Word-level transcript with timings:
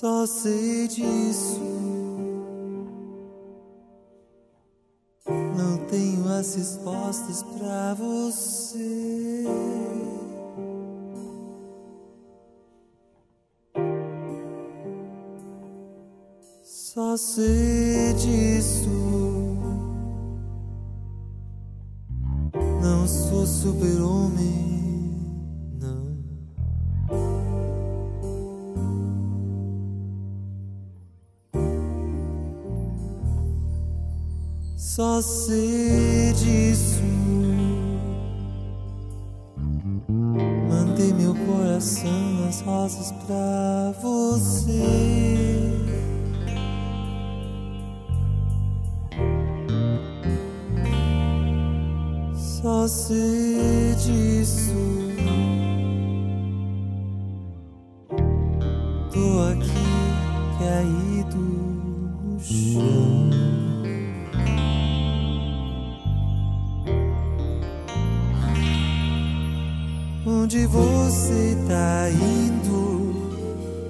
Só 0.00 0.24
sei 0.24 0.88
disso. 0.88 1.60
Não 5.28 5.76
tenho 5.90 6.26
as 6.26 6.54
respostas 6.54 7.42
pra 7.42 7.92
você. 7.92 9.44
Só 16.62 17.14
sei 17.18 18.14
disso. 18.14 18.88
Não 22.82 23.06
sou 23.06 23.44
super-homem, 23.44 24.79
Só 34.80 35.20
sei 35.20 36.32
disso. 36.32 37.02
Mandei 40.08 41.12
meu 41.12 41.34
coração 41.34 42.48
as 42.48 42.62
rosas 42.62 43.12
pra 43.26 43.92
você. 44.00 44.80
Só 52.34 52.88
sei 52.88 53.94
disso. 53.96 54.72
Tô 59.12 59.42
aqui 59.52 60.58
caído 60.58 61.36
no 61.36 62.40
chão. 62.40 63.69
Onde 70.50 70.66
você 70.66 71.56
tá 71.68 72.10
indo? 72.10 73.14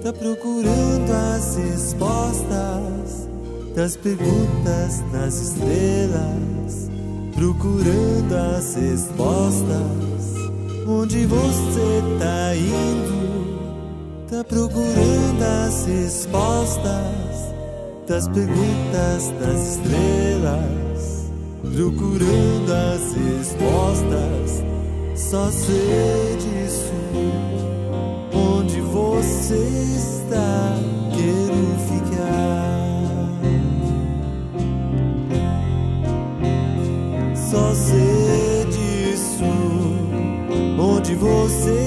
Tá 0.03 0.13
procurando 0.13 1.11
as 1.11 1.55
respostas 1.55 3.27
das 3.75 3.97
perguntas 3.97 5.01
nas 5.11 5.41
estrelas 5.41 6.91
procurando 7.33 8.35
as 8.35 8.75
respostas. 8.75 10.35
Onde 10.87 11.25
você 11.25 12.03
tá 12.19 12.55
indo? 12.55 14.27
Tá 14.29 14.43
procurando 14.43 15.41
as 15.65 15.85
respostas 15.87 17.55
das 18.07 18.27
perguntas 18.27 19.33
das 19.39 19.77
estrelas. 19.77 21.31
Procurando 21.73 22.71
as 22.71 23.13
respostas, 23.15 24.70
só 25.21 25.49
sei 25.51 26.35
disso. 26.37 26.91
Onde 28.33 28.81
você 28.81 29.55
está? 29.95 30.75
Quero 31.15 31.79
ficar. 31.87 32.71
só 37.35 37.73
sei 37.75 38.65
disso. 38.65 39.43
Onde 40.79 41.15
você 41.15 41.80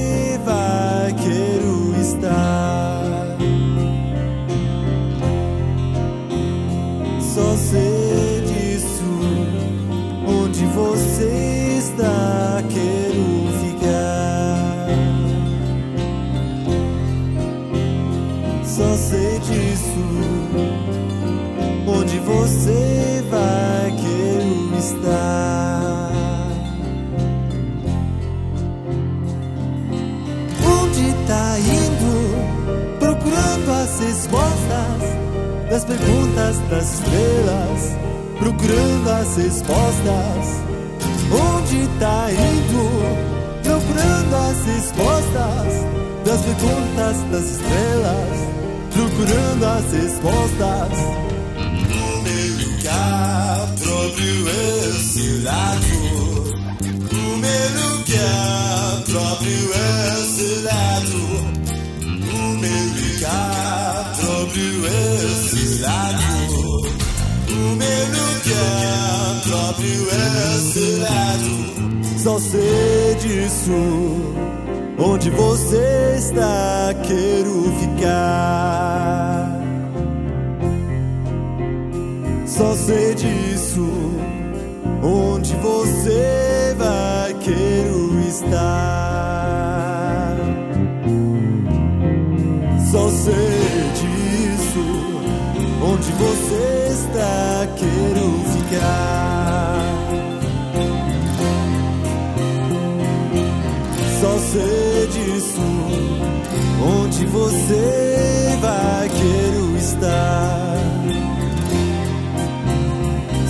você 22.54 23.24
vai, 23.30 23.92
quero 24.00 24.78
estar. 24.78 26.12
Onde 30.64 31.12
tá 31.26 31.58
indo? 31.58 32.98
Procurando 33.00 33.70
as 33.72 34.00
respostas 34.00 35.02
das 35.70 35.84
perguntas 35.84 36.58
das 36.70 36.94
estrelas. 36.94 37.96
Procurando 38.38 39.10
as 39.10 39.36
respostas. 39.36 40.64
Onde 41.32 41.88
tá 41.98 42.28
indo? 42.30 42.84
Procurando 43.62 44.36
as 44.36 44.64
respostas 44.66 45.74
das 46.24 46.40
perguntas 46.42 47.16
das 47.32 47.44
estrelas. 47.50 48.54
Procurando 48.92 49.64
as 49.64 49.92
respostas. 49.92 51.33
Lado. 65.84 66.24
O 67.48 67.76
meu 67.76 68.04
lugar 68.18 69.40
próprio 69.42 70.08
é 70.10 70.56
esse 70.56 70.96
lado. 70.96 72.18
Só 72.18 72.38
sei 72.38 73.14
disso. 73.20 73.72
Onde 74.98 75.30
você 75.30 76.14
está, 76.16 76.94
quero 77.02 77.72
ficar. 77.80 79.60
Só 82.46 82.74
sei 82.74 83.14
disso. 83.14 83.86
Onde 85.02 85.54
você 85.56 86.74
vai, 86.78 87.34
quero 87.34 88.20
estar. 88.28 89.33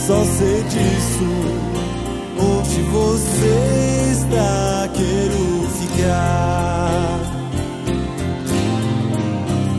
Só 0.07 0.23
sei 0.23 0.63
disso. 0.65 1.25
Onde 2.39 2.83
você 2.83 4.13
está, 4.13 4.89
quero 4.93 5.67
ficar. 5.79 7.21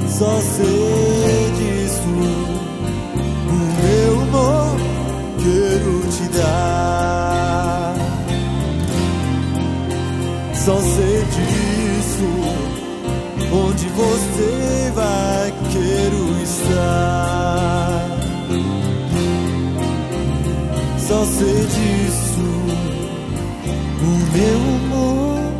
Só 0.09 0.41
sei 0.41 1.51
disso. 1.59 2.15
O 3.49 3.53
meu 3.83 4.13
amor 4.21 4.77
quero 5.37 5.93
te 6.09 6.25
dar. 6.39 7.95
Só 10.55 10.75
sei 10.81 11.17
disso. 11.35 12.29
Onde 13.53 13.87
você 13.89 14.91
vai, 14.95 15.24
Sei 21.25 21.65
disso. 21.65 22.45
O 24.01 24.13
meu 24.37 24.59
amor 24.75 25.51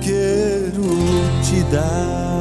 quero 0.00 0.82
te 1.42 1.62
dar. 1.70 2.31